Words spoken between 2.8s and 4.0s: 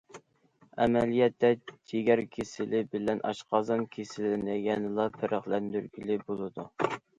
بىلەن ئاشقازان